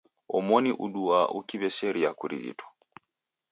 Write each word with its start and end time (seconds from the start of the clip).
Omoni 0.37 0.71
uduaa 0.85 1.27
ukiw'eseria 1.37 2.09
kurighitwa. 2.19 2.67